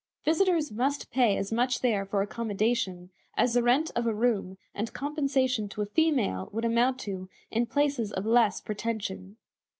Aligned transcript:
Visitors 0.25 0.71
must 0.71 1.11
pay 1.11 1.37
as 1.37 1.51
much 1.51 1.81
there 1.81 2.07
for 2.07 2.23
accommodation 2.23 3.11
as 3.37 3.53
the 3.53 3.61
rent 3.61 3.91
of 3.95 4.07
a 4.07 4.13
room 4.15 4.57
and 4.73 4.93
compensation 4.93 5.69
to 5.69 5.83
a 5.83 5.85
female 5.85 6.49
would 6.51 6.65
amount 6.65 6.97
to 7.01 7.29
in 7.51 7.67
places 7.67 8.11
of 8.11 8.25
less 8.25 8.61
pretension. 8.61 9.37